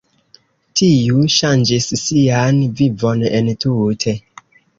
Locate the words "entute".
3.41-4.17